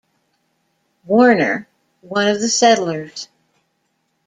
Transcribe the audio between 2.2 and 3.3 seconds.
of the settlers.